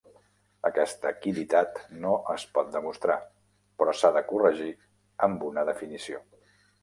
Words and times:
Aquesta 0.67 1.09
quiditat 1.25 1.81
no 2.05 2.13
es 2.35 2.45
pot 2.55 2.71
demostrar, 2.77 3.19
però 3.81 3.95
s'ha 3.99 4.13
de 4.15 4.25
corregir 4.33 4.71
amb 5.27 5.45
una 5.51 5.67
definició. 5.71 6.25